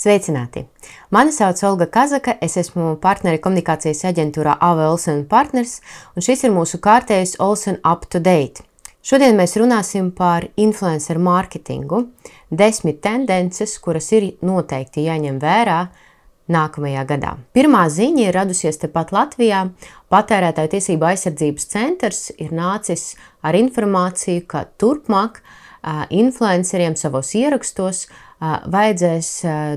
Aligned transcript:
Sveicināti! 0.00 0.62
Mani 1.12 1.28
sauc 1.28 1.60
Olga 1.68 1.84
Kazaka, 1.84 2.32
es 2.40 2.54
esmu 2.56 2.94
partneri 3.02 3.36
komunikācijas 3.44 4.06
aģentūrā 4.08 4.54
AV 4.64 4.78
Olsen 4.86 5.26
Partners, 5.28 5.74
un 6.16 6.24
šis 6.24 6.46
ir 6.46 6.54
mūsu 6.54 6.80
kārtējs 6.80 7.34
Olsen 7.44 7.76
Up 7.84 8.06
to 8.08 8.16
Date. 8.16 8.64
Šodien 9.04 9.36
mēs 9.36 9.58
runāsim 9.60 10.08
par 10.16 10.46
influencer 10.56 11.20
mārketingu, 11.20 12.06
desmit 12.48 13.02
tendences, 13.04 13.76
kuras 13.84 14.08
ir 14.16 14.30
noteikti 14.40 15.04
jāņem 15.04 15.36
vērā 15.42 15.82
nākamajā 16.48 17.04
gadā. 17.12 17.34
Pirmā 17.52 17.84
ziņa 17.92 18.24
ir 18.24 18.40
radusies 18.40 18.80
tepat 18.80 19.12
Latvijā. 19.12 19.66
Patērētāju 20.08 20.78
tiesību 20.78 21.10
aizsardzības 21.12 21.72
centrs 21.76 22.22
ir 22.40 22.56
nācis 22.56 23.18
ar 23.44 23.52
informāciju, 23.60 24.48
ka 24.48 24.64
turpmāk 24.80 25.42
influenceriem 26.08 26.96
savos 26.96 27.36
ierakstos 27.36 28.06
vajadzēs 28.40 29.30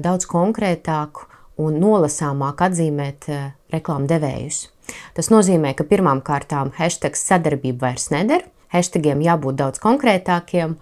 daudz 0.03 0.27
konkrētāku 0.29 1.27
un 1.63 1.77
nolasāmāk 1.81 2.63
atzīmēt 2.65 3.27
reklāmu 3.73 4.09
devējus. 4.09 4.67
Tas 5.15 5.29
nozīmē, 5.31 5.73
ka 5.77 5.85
pirmām 5.87 6.21
kārtām 6.25 6.73
hashtag 6.77 7.15
sadarbība 7.19 7.89
vairs 7.89 8.09
neder, 8.13 8.47
hashtagiem 8.73 9.21
jābūt 9.23 9.59
daudz 9.61 9.83
konkrētākiem, 9.83 10.75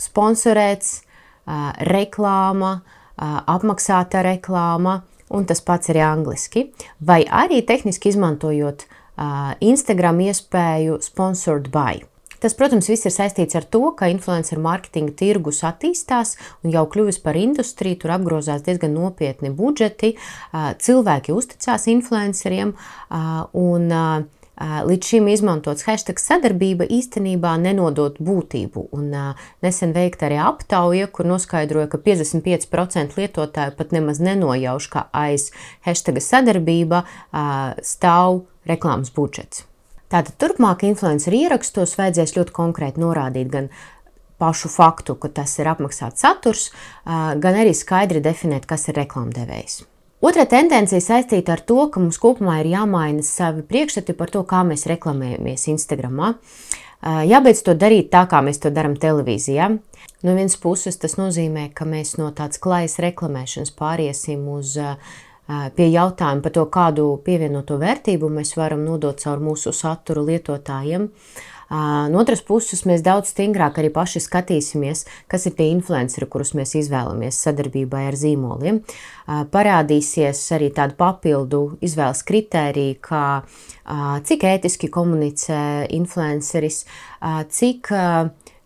sponsorēts, 0.00 1.00
reklāma, 1.90 2.76
apmaksāta 3.16 4.22
reklāma, 4.26 5.02
un 5.34 5.46
tas 5.48 5.62
pats 5.64 5.90
arī 5.92 6.04
angliski, 6.04 6.68
vai 7.00 7.22
arī 7.24 7.62
tehniski 7.66 8.12
izmantojot 8.12 8.86
Instagram 9.64 10.20
iespēju 10.28 11.00
sponsored 11.02 11.70
by. 11.74 12.04
Tas, 12.42 12.56
protams, 12.58 12.88
viss 12.90 13.06
ir 13.06 13.14
saistīts 13.14 13.56
ar 13.58 13.66
to, 13.66 13.82
ka 13.98 14.10
influencer 14.12 14.60
mārketinga 14.62 15.14
tirgus 15.18 15.62
attīstās 15.66 16.36
un 16.64 16.74
jau 16.74 16.84
kļuvis 16.90 17.20
par 17.24 17.38
industriju, 17.38 18.02
tur 18.02 18.14
apgrozās 18.16 18.64
diezgan 18.66 18.94
nopietni 18.96 19.52
budžeti, 19.54 20.14
cilvēki 20.54 21.34
uzticās 21.34 21.88
influenceriem 21.92 22.74
un 23.54 23.92
līdz 24.60 25.10
šim 25.10 25.28
izmantots 25.32 25.82
hashtag 25.88 26.20
sadarbība 26.22 26.86
īstenībā 26.86 27.56
nenodot 27.58 28.20
būtību. 28.22 28.86
Un, 28.94 29.10
nesen 29.64 29.94
veikta 29.96 30.28
arī 30.28 30.38
aptauja, 30.38 31.10
kur 31.10 31.26
noskaidroja, 31.26 31.90
ka 31.90 31.98
55% 31.98 33.18
lietotāju 33.18 33.74
pat 33.78 33.94
nemaz 33.96 34.22
nenojauš, 34.22 34.90
ka 34.94 35.06
aiz 35.10 35.50
hashtag 35.86 36.22
sadarbība 36.22 37.04
stāv 37.82 38.44
reklāmas 38.68 39.10
budžets. 39.14 39.66
Tātad 40.14 40.36
turpmāk 40.38 40.84
influenceru 40.86 41.40
ierakstos 41.42 41.96
vajadzēs 41.98 42.36
ļoti 42.36 42.54
konkrēti 42.54 43.02
norādīt 43.02 43.48
gan 43.50 43.64
pašu 44.38 44.68
faktu, 44.70 45.16
ka 45.18 45.30
tas 45.40 45.56
ir 45.58 45.66
apmaksāts 45.72 46.22
saturs, 46.22 46.68
gan 47.04 47.58
arī 47.58 47.72
skaidri 47.74 48.22
definēt, 48.22 48.68
kas 48.70 48.86
ir 48.92 48.98
reklāmdevējs. 49.00 49.80
Otra 50.24 50.46
tendence 50.46 51.00
saistīta 51.02 51.56
ar 51.56 51.64
to, 51.66 51.80
ka 51.90 51.98
mums 52.00 52.20
kopumā 52.22 52.60
ir 52.62 52.70
jāmaina 52.76 53.26
savi 53.26 53.66
priekšstati 53.66 54.14
par 54.14 54.30
to, 54.30 54.44
kā 54.46 54.62
mēs 54.64 54.86
reklamējamies 54.88 55.66
Instagram. 55.74 56.22
Jābeidz 57.02 57.64
to 57.66 57.74
darīt 57.74 58.08
tā, 58.14 58.22
kā 58.30 58.38
mēs 58.46 58.62
to 58.62 58.70
darām 58.72 58.94
televīzijā. 58.96 59.66
No 60.24 60.38
vienas 60.38 60.54
puses 60.62 60.96
tas 60.96 61.18
nozīmē, 61.18 61.72
ka 61.74 61.84
mēs 61.90 62.14
no 62.22 62.30
tādas 62.32 62.62
klājas 62.62 62.96
reklamēšanas 63.02 63.74
pāriesim 63.76 64.46
uz 64.54 64.78
pie 65.46 65.88
jautājuma 65.92 66.44
par 66.44 66.54
to, 66.56 66.66
kādu 66.72 67.08
pievienoto 67.24 67.76
vērtību 67.80 68.30
mēs 68.32 68.54
varam 68.56 68.84
nodot 68.86 69.20
caur 69.20 69.42
mūsu 69.44 69.72
saturu 69.76 70.24
lietotājiem. 70.28 71.08
Uh, 71.08 71.42
No 71.70 72.20
otras 72.20 72.42
puses, 72.44 72.84
mēs 72.86 73.02
daudz 73.04 73.32
stingrāk 73.32 73.78
arī 73.80 73.90
paši 73.92 74.20
skatīsimies, 74.22 75.04
kas 75.30 75.46
ir 75.48 75.56
tie 75.56 75.70
influenceri, 75.72 76.28
kurus 76.30 76.52
mēs 76.56 76.74
izvēlamies 76.78 77.40
sadarbībai 77.46 78.04
ar 78.10 78.18
zīmoliem. 78.20 78.82
Parādīsies 79.26 80.42
arī 80.54 80.70
tāda 80.76 80.96
papildu 80.98 81.64
izvēles 81.84 82.22
kritērija, 82.28 83.00
kā 83.00 83.24
cik 84.28 84.46
ētiski 84.50 84.92
komunicē 84.92 85.62
influenceris, 85.96 86.84
cik 87.56 87.90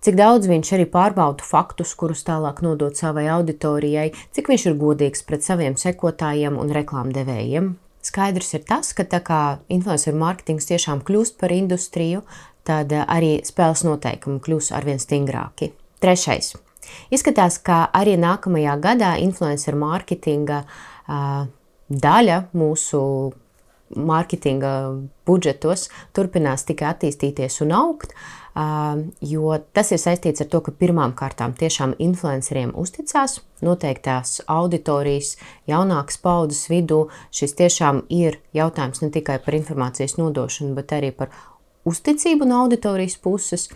cik 0.04 0.18
daudz 0.18 0.48
viņš 0.50 0.72
arī 0.76 0.86
pārbauda 0.90 1.44
faktus, 1.46 1.94
kurus 1.98 2.24
tālāk 2.26 2.62
nodot 2.64 2.96
savai 2.98 3.26
auditorijai, 3.32 4.10
cik 4.34 4.50
viņš 4.52 4.68
ir 4.70 4.78
godīgs 4.80 5.24
pret 5.26 5.46
saviem 5.46 5.76
sekotājiem 5.78 6.58
un 6.60 6.72
reklāmdevējiem. 6.74 7.74
Skaidrs 8.08 8.54
ir 8.54 8.62
tas, 8.68 8.92
ka 8.94 9.04
tā 9.04 9.20
kā 9.24 9.42
influencer 9.74 10.14
mārketings 10.16 10.68
tiešām 10.70 11.02
kļūst 11.04 11.36
par 11.40 11.52
industriju, 11.52 12.22
tad 12.68 12.92
eh, 12.94 13.04
arī 13.04 13.38
spēles 13.46 13.84
noteikumi 13.88 14.40
kļūs 14.44 14.72
arvien 14.76 15.02
stingrāki. 15.02 15.72
Trešais. 16.02 16.54
Izskatās, 17.12 17.58
ka 17.60 17.88
arī 17.96 18.14
nākamajā 18.20 18.78
gadā 18.80 19.10
influencer 19.20 19.76
mārketinga 19.76 20.62
uh, 20.64 21.42
daļa 21.88 22.38
mūsu 22.56 23.00
mārketinga 23.96 24.72
budžetos 25.28 25.88
turpinās 26.16 26.66
tikai 26.68 26.90
attīstīties 26.92 27.60
un 27.64 27.74
augt, 27.76 28.14
jo 29.22 29.58
tas 29.76 29.92
ir 29.94 30.00
saistīts 30.02 30.42
ar 30.42 30.48
to, 30.50 30.60
ka 30.66 30.74
pirmām 30.74 31.14
kārtām 31.18 31.54
tiešām 31.58 31.94
influenceriem 32.02 32.72
uzticās 32.74 33.38
noteiktās 33.62 34.40
auditorijas, 34.50 35.36
jaunākas 35.70 36.18
paudzes 36.22 36.66
vidū. 36.72 37.06
Šis 37.30 37.54
tiešām 37.58 38.04
ir 38.10 38.40
jautājums 38.56 39.02
ne 39.04 39.12
tikai 39.14 39.38
par 39.44 39.58
informācijas 39.58 40.18
nodošanu, 40.18 40.74
bet 40.78 40.94
arī 40.96 41.12
par 41.14 41.30
uzticību 41.88 42.46
no 42.48 42.60
auditorijas 42.64 43.16
puses. 43.24 43.66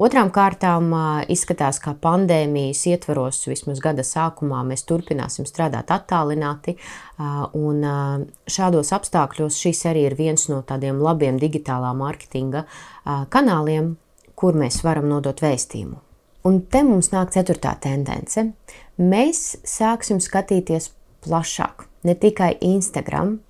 Otrām 0.00 0.32
kārtām 0.34 0.90
izskatās, 1.30 1.78
ka 1.84 1.94
pandēmijas 2.00 2.82
ietvaros 2.90 3.44
vismaz 3.50 3.82
gada 3.84 4.04
sākumā 4.06 4.64
mēs 4.66 4.86
turpināsim 4.88 5.46
strādāt 5.48 5.92
attālināti, 5.94 6.74
un 7.60 7.86
šādos 8.48 8.92
apstākļos 8.96 9.60
šis 9.62 9.84
arī 9.92 10.08
ir 10.08 10.18
viens 10.18 10.48
no 10.50 10.62
tādiem 10.66 11.00
labiem 11.04 11.38
digitālā 11.40 11.94
mārketinga 11.96 12.64
kanāliem, 13.30 13.96
kur 14.38 14.58
mēs 14.58 14.82
varam 14.86 15.08
nodot 15.10 15.40
vēstījumu. 15.42 15.98
Un 16.46 16.60
te 16.70 16.84
mums 16.86 17.10
nāk 17.10 17.32
ceturtā 17.34 17.74
tendence. 17.82 18.44
Mēs 18.98 19.58
sāksim 19.66 20.20
skatīties 20.22 20.92
plašāk, 21.26 21.88
ne 22.06 22.14
tikai 22.14 22.54
Instagram. 22.64 23.40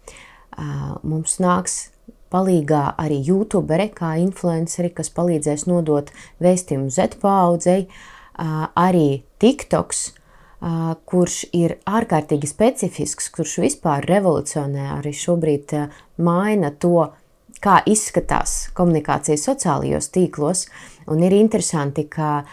Mums 1.05 1.37
nāks 1.45 1.77
palīgā 2.33 2.83
arī 3.01 3.19
youtuberi, 3.27 3.89
kā 3.95 4.17
influenceri, 4.23 4.91
kas 4.95 5.11
palīdzēs 5.17 5.67
nodot 5.71 6.13
vēstījumu 6.45 6.91
Z 6.93 7.19
paudzei, 7.23 7.87
arī 8.39 9.23
TikToks, 9.43 10.03
kurš 11.09 11.39
ir 11.55 11.77
ārkārtīgi 11.87 12.51
specifisks, 12.51 13.31
kurš 13.35 13.59
vispār 13.63 14.07
revolucionē 14.09 14.89
arī 14.97 15.13
šobrīd 15.15 15.75
maina 16.19 16.73
to, 16.75 17.13
kā 17.63 17.81
izskatās 17.91 18.69
komunikācija 18.79 19.39
sociālajos 19.39 20.11
tīklos. 20.15 20.67
Un 21.11 21.23
ir 21.27 21.35
interesanti, 21.35 22.05
ka 22.11 22.45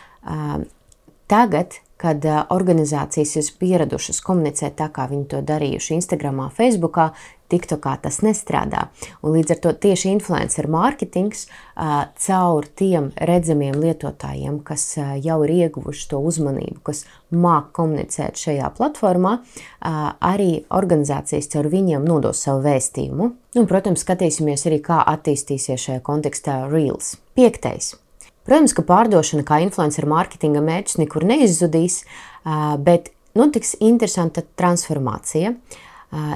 tagad 1.31 1.79
kad 1.97 2.25
organizācijas 2.49 3.37
ir 3.39 3.47
pieradušas 3.59 4.19
komunicēt 4.25 4.75
tā, 4.81 4.89
kā 4.91 5.07
viņi 5.09 5.29
to 5.31 5.39
darījuši 5.45 5.95
Instagram, 5.95 6.43
Facebook, 6.53 6.99
TikTokā 7.49 7.93
tas 8.01 8.19
nestrādā. 8.25 8.87
Un 9.23 9.35
līdz 9.37 9.55
ar 9.55 9.59
to 9.63 9.73
tieši 9.85 10.11
influencer 10.15 10.67
mārketings 10.71 11.45
caur 12.25 12.67
tiem 12.77 13.11
redzamiem 13.15 13.77
lietotājiem, 13.79 14.59
kas 14.65 14.85
jau 14.97 15.39
ir 15.45 15.55
ieguvuši 15.55 16.07
to 16.11 16.21
uzmanību, 16.25 16.81
kas 16.89 17.05
māk 17.31 17.71
komunicēt 17.77 18.41
šajā 18.41 18.71
platformā, 18.77 19.37
arī 19.81 20.65
organizācijas 20.73 21.51
caur 21.53 21.69
viņiem 21.71 22.05
nodos 22.05 22.43
savu 22.45 22.65
vēstījumu. 22.65 23.33
Un, 23.55 23.69
protams, 23.69 24.03
skatīsimies 24.03 24.65
arī, 24.67 24.81
kā 24.83 24.99
attīstīsies 25.15 25.89
šajā 25.89 26.01
kontekstā 26.05 26.65
Reels. 26.67 27.15
Piektais 27.37 27.93
Protams, 28.45 28.75
ka 28.77 28.85
pārdošana 28.85 29.45
kā 29.47 29.59
influencer 29.63 30.05
mārketinga 30.09 30.61
mērķis 30.61 30.99
nekur 31.01 31.25
neizzudīs, 31.25 32.03
bet 32.85 33.09
notiks 33.37 33.73
interesanta 33.81 34.43
transformācija, 34.59 35.55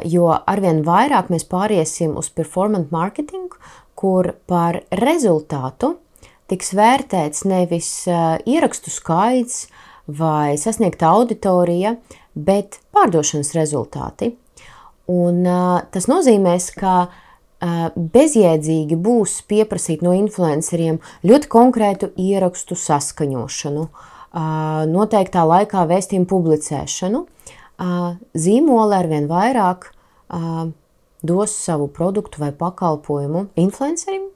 jo 0.10 0.32
arvien 0.34 0.82
vairāk 0.88 1.30
mēs 1.30 1.46
pāriesim 1.50 2.18
uz 2.20 2.32
performance 2.34 2.90
marketing, 2.92 3.54
kur 4.00 4.34
par 4.50 4.82
rezultātu 4.96 5.94
tiks 6.50 6.74
vērtēts 6.74 7.46
nevis 7.46 7.92
ierakstu 8.10 8.90
skaits 8.90 9.68
vai 10.10 10.58
sasniegta 10.58 11.12
auditorija, 11.14 11.94
bet 12.34 12.80
pārdošanas 12.96 13.54
rezultāti. 13.54 14.34
Un, 15.10 15.44
tas 15.94 16.06
nozīmēs, 16.10 16.72
ka 16.78 17.10
bezjēdzīgi 17.60 18.96
būs 18.96 19.42
pieprasīt 19.50 20.04
no 20.06 20.14
influenceriem 20.16 21.00
ļoti 21.28 21.52
konkrētu 21.52 22.12
ierakstu 22.16 22.78
saskaņošanu, 22.80 23.88
noteiktā 24.94 25.44
laikā 25.44 25.84
vēstījumu 25.90 26.30
publicēšanu. 26.30 27.26
Zīmoli 28.36 28.96
arvien 28.96 29.28
vairāk 29.28 29.90
dos 31.24 31.56
savu 31.56 31.88
produktu 31.92 32.40
vai 32.44 32.52
pakalpojumu 32.56 33.48
influencerim, 33.60 34.30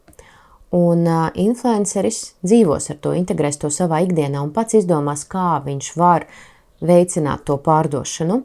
un 0.74 1.06
influenceris 1.40 2.34
dzīvos 2.44 2.90
ar 2.92 2.98
to, 3.00 3.14
integrēs 3.16 3.62
to 3.62 3.70
savā 3.72 4.02
ikdienā 4.04 4.42
un 4.44 4.52
pats 4.56 4.80
izdomās, 4.82 5.24
kā 5.30 5.62
viņš 5.64 5.92
var 6.00 6.26
veicināt 6.84 7.46
to 7.48 7.60
pārdošanu. 7.62 8.42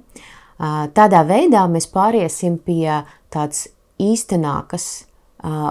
Tādā 0.94 1.24
veidā 1.26 1.64
mēs 1.70 1.88
pāriesim 1.90 2.58
pie 2.62 3.00
tādas 3.32 3.68
īstenākas 3.98 5.06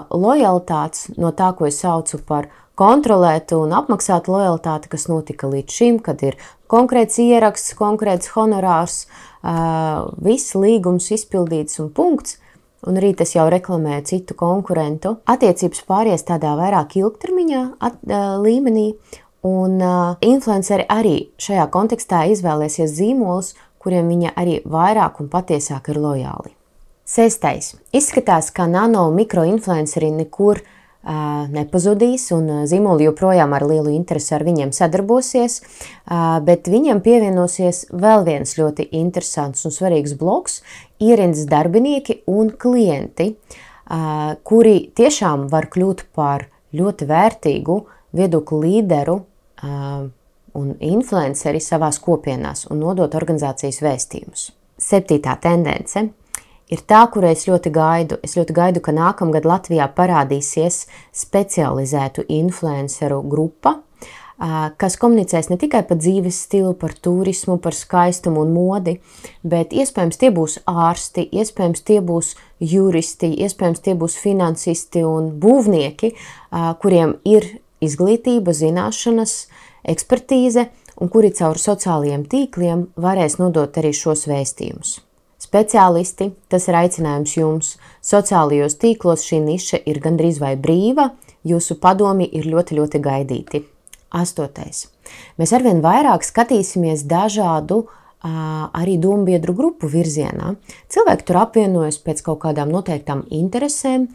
lojalitātes 0.08 1.10
no 1.20 1.32
tā, 1.36 1.52
ko 1.56 1.68
es 1.68 1.80
saucu 1.82 2.20
par 2.24 2.48
kontrolētu 2.78 3.58
un 3.64 3.74
apmaksātu 3.74 4.32
lojalitāti, 4.32 4.88
kas 4.92 5.08
notika 5.10 5.48
līdz 5.50 5.74
šim, 5.74 5.98
kad 5.98 6.22
ir 6.22 6.38
konkrēts 6.70 7.18
ieraksts, 7.20 7.74
konkrēts 7.78 8.30
honorārs, 8.36 9.06
viss 10.22 10.54
līgums 10.54 11.10
izpildīts 11.14 11.80
un 11.82 11.90
punkts, 11.94 12.38
un 12.86 13.00
arī 13.00 13.12
tas 13.18 13.34
jau 13.34 13.48
reklamē 13.50 13.98
citu 14.06 14.36
konkurentu. 14.38 15.16
Attiecības 15.26 15.82
pāries 15.88 16.22
tādā 16.28 16.54
vairāk 16.58 16.94
ilgtermiņā 17.00 17.62
at, 17.82 17.98
līmenī, 18.44 18.92
un 19.48 19.82
influenceri 20.22 20.86
arī 20.90 21.16
šajā 21.40 21.66
kontekstā 21.74 22.28
izvēlēsies 22.30 22.94
zīmolus, 22.94 23.56
kuriem 23.82 24.08
viņa 24.14 24.36
arī 24.38 24.60
vairāk 24.66 25.18
un 25.22 25.32
patiesāk 25.32 25.90
ir 25.90 26.00
lojāli. 26.02 26.57
Sestais. 27.08 27.72
Izskatās, 27.96 28.50
ka 28.52 28.66
nano 28.68 29.06
mikroinfluenceri 29.16 30.10
nekur 30.12 30.58
uh, 30.60 31.46
nepazudīs, 31.48 32.26
un 32.36 32.66
zīmoli 32.68 33.06
joprojām 33.06 33.54
ar 33.56 33.64
lielu 33.64 33.94
interesi 33.94 34.34
ar 34.36 34.44
viņiem 34.44 34.74
sadarbosies, 34.76 35.62
uh, 35.62 36.36
bet 36.44 36.68
viņiem 36.68 37.00
pievienosies 37.04 37.86
vēl 37.96 38.26
viens 38.28 38.52
ļoti 38.58 38.90
interesants 39.00 39.64
un 39.64 39.72
svarīgs 39.72 40.12
bloks- 40.20 40.60
ierindas 41.08 41.48
darbinieki 41.48 42.20
un 42.28 42.52
klienti, 42.52 43.30
uh, 43.32 44.36
kuri 44.44 44.92
tiešām 44.92 45.48
var 45.48 45.70
kļūt 45.72 46.04
par 46.12 46.50
ļoti 46.76 47.08
vērtīgu 47.08 47.80
viedokļu 48.12 48.60
līderu 48.66 49.16
un 50.58 50.68
influenceri 50.80 51.60
savās 51.60 51.98
kopienās 51.98 52.66
un 52.70 52.78
nodot 52.84 53.14
organizācijas 53.14 53.80
vēstījumus. 53.82 54.50
Septītā 54.78 55.34
tendence 55.40 56.04
ir 56.72 56.84
tā, 56.88 57.02
kurai 57.12 57.34
es 57.36 57.46
ļoti 57.48 57.72
gaidu. 57.74 58.20
Es 58.24 58.36
ļoti 58.38 58.56
gaidu, 58.56 58.84
ka 58.84 58.94
nākamgad 58.94 59.48
Latvijā 59.48 59.88
parādīsies 59.96 60.86
specializētu 61.16 62.26
influenceru 62.28 63.22
grupa, 63.28 63.78
kas 64.78 64.94
komunicēs 65.02 65.48
ne 65.50 65.58
tikai 65.58 65.82
par 65.88 65.98
dzīves 65.98 66.36
stilu, 66.46 66.74
par 66.78 66.92
turismu, 66.94 67.56
par 67.58 67.74
skaistumu 67.74 68.44
un 68.44 68.52
modi, 68.54 68.98
bet 69.42 69.74
iespējams 69.74 70.20
tie 70.20 70.30
būs 70.34 70.60
ārsti, 70.70 71.26
iespējams 71.40 71.82
tie 71.82 71.98
būs 72.04 72.34
juristi, 72.62 73.32
iespējams 73.46 73.82
tie 73.82 73.96
būs 73.98 74.18
finansisti 74.22 75.02
un 75.06 75.32
būvnieki, 75.42 76.12
kuriem 76.84 77.16
ir 77.26 77.48
izglītība, 77.82 78.54
zināšanas, 78.54 79.34
ekspertīze 79.88 80.68
un 80.98 81.10
kuri 81.10 81.32
caur 81.34 81.58
sociālajiem 81.58 82.24
tīkliem 82.30 82.88
varēs 82.98 83.38
nodot 83.42 83.74
arī 83.78 83.94
šos 83.94 84.26
vēstījumus. 84.30 85.07
Speciālisti, 85.48 86.26
tas 86.52 86.66
ir 86.68 86.76
aicinājums 86.76 87.32
jums. 87.38 87.68
Sociālajos 88.04 88.76
tīklos 88.82 89.24
šī 89.24 89.40
niša 89.46 89.80
ir 89.88 90.00
gandrīz 90.04 90.42
vai 90.42 90.52
brīva, 90.60 91.14
jūsu 91.48 91.78
padomi 91.80 92.28
ir 92.36 92.44
ļoti, 92.52 92.76
ļoti 92.76 93.00
gaidīti. 93.00 93.62
Astotais. 94.12 94.86
Mēs 95.40 95.54
arvien 95.56 95.80
vairāk 95.84 96.26
skatīsimies 96.26 97.06
dažādu 97.08 97.86
arī 98.20 98.98
dombiedru 99.00 99.54
grupu 99.56 99.88
virzienā. 99.88 100.56
Cilvēki 100.92 101.24
tur 101.28 101.40
apvienojas 101.46 102.00
pēc 102.04 102.20
kaut 102.26 102.42
kādām 102.44 102.72
noteiktām 102.74 103.24
interesēm, 103.32 104.08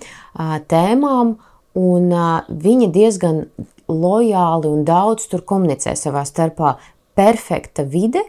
tēmām, 0.70 1.38
un 1.80 2.10
viņi 2.50 2.90
diezgan 2.94 3.46
lojāli 3.90 4.70
un 4.70 4.84
daudz 4.86 5.30
tur 5.32 5.42
komunicē 5.42 5.96
savā 5.98 6.28
starpā. 6.30 6.76
Perfekta 7.14 7.86
vide, 7.86 8.24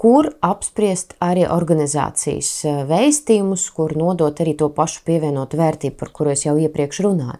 kur 0.00 0.30
apspriest 0.42 1.14
arī 1.22 1.44
organizācijas 1.50 2.50
vēstījumus, 2.88 3.68
kur 3.76 3.94
nodot 3.98 4.40
arī 4.42 4.56
to 4.58 4.70
pašu 4.74 5.04
pievienotu 5.06 5.60
vērtību, 5.60 5.98
par 6.00 6.10
kuru 6.16 6.34
es 6.34 6.42
jau 6.46 6.56
iepriekš 6.58 7.04
runāju. 7.06 7.38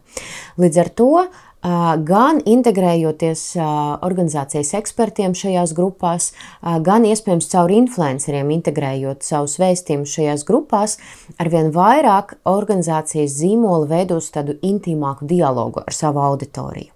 Līdz 0.62 0.80
ar 0.84 0.92
to 0.94 1.10
gan 2.04 2.42
integrējoties 2.44 3.42
organizācijas 4.04 4.74
ekspertiem 4.78 5.34
šajās 5.38 5.72
grupās, 5.76 6.30
gan 6.60 7.08
iespējams 7.08 7.48
caur 7.50 7.72
influenceriem 7.72 8.52
integrējot 8.60 9.24
savus 9.24 9.56
vēstījumus 9.62 10.14
šajās 10.18 10.44
grupās, 10.48 10.98
arvien 11.40 11.72
vairāk 11.74 12.36
organizācijas 12.44 13.38
zīmoli 13.40 13.88
veidos 13.90 14.28
tādu 14.34 14.60
intīmāku 14.60 15.26
dialogu 15.30 15.82
ar 15.86 15.96
savu 15.96 16.22
auditoriju. 16.28 16.93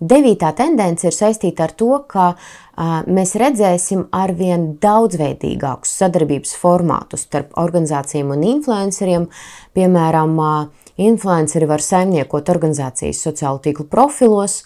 Devītā 0.00 0.54
tendence 0.56 1.04
ir 1.04 1.12
saistīta 1.12 1.66
ar 1.66 1.72
to, 1.76 1.90
ka 2.08 2.30
a, 2.32 2.84
mēs 3.04 3.34
redzēsim 3.36 4.06
arvien 4.16 4.70
daudzveidīgākus 4.80 5.92
sadarbības 6.00 6.54
formātus 6.56 7.26
starp 7.26 7.52
organizācijām 7.60 8.32
un 8.32 8.46
influenceriem. 8.48 9.26
Piemēram, 9.76 10.38
a, 10.40 10.52
influenceri 10.96 11.68
var 11.68 11.84
saimniekot 11.84 12.48
organizācijas 12.48 13.20
sociālo 13.26 13.60
tīklu 13.60 13.84
profilos, 13.92 14.62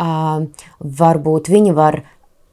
a, 0.00 0.40
varbūt 0.80 1.52
viņi 1.52 1.76
var 1.76 2.00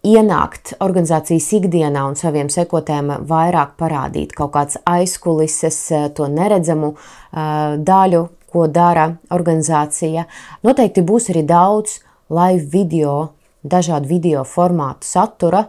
ienākt 0.06 0.76
organizācijas 0.84 1.48
ikdienā 1.56 2.04
un 2.10 2.20
saviem 2.20 2.52
sekotājiem 2.52 3.14
vairāk 3.30 3.78
parādīt 3.80 4.36
kaut 4.36 4.52
kādas 4.58 4.78
aizkulises, 4.84 5.80
to 6.14 6.28
neredzamu 6.30 6.92
daļu, 7.32 8.28
ko 8.52 8.68
dara 8.72 9.08
organizācija. 9.36 10.28
Noteikti 10.68 11.04
būs 11.04 11.32
arī 11.34 11.42
daudz 11.48 12.02
live 12.30 12.70
video, 12.72 13.34
dažādu 13.66 14.10
video 14.10 14.44
formātu 14.46 15.08
satura 15.10 15.66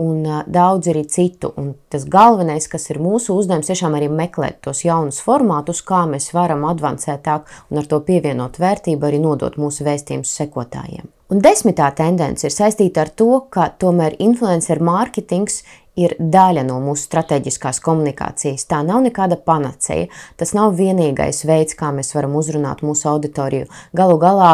un 0.00 0.24
daudz 0.46 0.88
arī 0.88 1.04
citu. 1.08 1.52
Un 1.60 1.74
tas 1.92 2.06
galvenais, 2.08 2.66
kas 2.68 2.88
ir 2.90 3.00
mūsu 3.02 3.36
uzdevums, 3.36 3.68
tiešām 3.68 3.96
arī 3.98 4.08
meklēt 4.08 4.62
tos 4.64 4.84
jaunus 4.86 5.20
formātus, 5.24 5.84
kā 5.84 6.06
mēs 6.08 6.32
varam 6.36 6.64
advancētāk 6.70 7.48
un 7.70 7.82
ar 7.82 7.88
to 7.88 8.00
pievienot 8.00 8.60
vērtību 8.60 9.10
arī 9.10 9.20
nodot 9.20 9.60
mūsu 9.60 9.84
vēstījumus 9.88 10.36
sekotājiem. 10.42 11.08
Un 11.30 11.38
desmitā 11.38 11.86
tendence 11.94 12.42
ir 12.42 12.50
saistīta 12.50 13.04
ar 13.04 13.10
to, 13.14 13.44
ka 13.54 13.68
tomēr 13.78 14.16
influencer 14.18 14.80
mārketings 14.82 15.60
ir 16.00 16.16
daļa 16.18 16.64
no 16.66 16.80
mūsu 16.82 17.04
strateģiskās 17.06 17.78
komunikācijas. 17.84 18.64
Tā 18.66 18.80
nav 18.86 19.04
nekāda 19.04 19.38
panacēja. 19.38 20.08
Tas 20.40 20.54
nav 20.58 20.74
vienīgais 20.78 21.44
veids, 21.46 21.76
kā 21.78 21.92
mēs 21.94 22.10
varam 22.16 22.34
uzrunāt 22.40 22.82
mūsu 22.82 23.06
auditoriju. 23.12 23.70
Galu 23.94 24.18
galā 24.18 24.50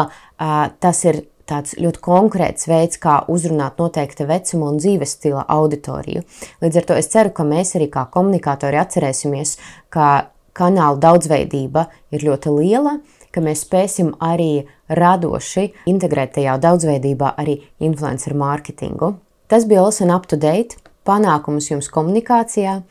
tas 0.83 1.01
ir 1.09 1.23
tāds 1.49 1.73
ļoti 1.81 2.03
konkrēts 2.03 2.69
veids, 2.69 3.01
kā 3.01 3.23
uzrunāt 3.31 3.81
noteikta 3.81 4.27
vecuma 4.29 4.69
un 4.69 4.77
dzīves 4.77 5.17
stila 5.17 5.47
auditoriju. 5.49 6.25
Līdz 6.61 6.81
ar 6.81 6.89
to 6.89 7.01
es 7.01 7.09
ceru, 7.09 7.33
ka 7.33 7.47
mēs 7.47 7.73
arī 7.79 7.89
kā 7.89 8.05
komunikātori 8.13 8.77
atcerēsimies, 8.83 9.57
ka 9.89 10.27
kanāla 10.57 10.99
daudzveidība 11.01 11.87
ir 12.13 12.27
ļoti 12.27 12.53
liela, 12.53 12.99
ka 13.37 13.45
mēs 13.45 13.61
spēsim 13.67 14.15
arī 14.23 14.65
radoši 14.89 15.69
integrēt 15.89 16.33
tajā 16.39 16.57
daudzveidībā 16.63 17.35
arī 17.37 17.59
influencer 17.77 18.33
mārketingu. 18.37 19.13
Tas 19.47 19.69
bija 19.69 19.85
Olsen 19.85 20.11
Up 20.11 20.25
to 20.27 20.39
Date 20.41 20.81
panākumus 21.07 21.69
jums 21.71 21.91
komunikācijā. 21.93 22.81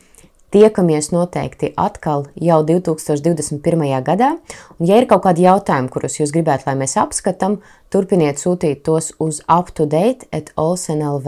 Tiekamies 0.55 1.11
noteikti 1.11 1.73
atkal 1.75 2.29
jau 2.39 2.61
2021. 2.65 3.83
gadā, 4.07 4.31
un 4.79 4.87
ja 4.87 4.95
ir 4.95 5.09
kaut 5.11 5.25
kādi 5.27 5.43
jautājumi, 5.43 5.91
kurus 5.91 6.15
jūs 6.21 6.31
gribētu, 6.31 6.69
lai 6.69 6.77
mēs 6.79 6.95
apskatām, 7.03 7.59
turpiniet 7.91 8.39
sūtīt 8.39 8.85
tos 8.87 9.11
uz 9.19 9.43
uptodate 9.43 10.31
at 10.31 10.55
olsenlv. 10.55 11.27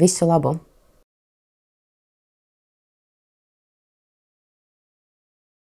Visu 0.00 0.30
labu! 0.30 0.56